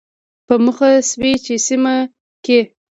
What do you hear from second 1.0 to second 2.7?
شوې چې سیمه کې